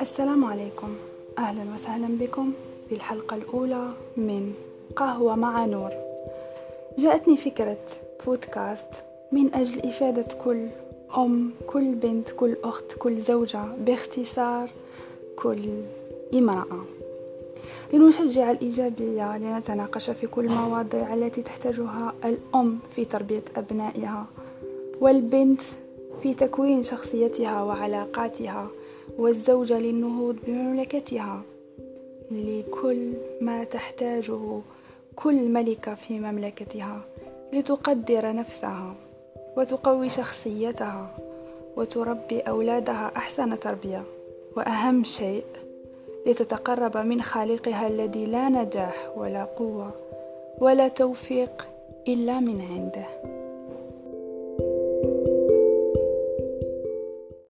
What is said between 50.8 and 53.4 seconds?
توفيق إلا من عنده.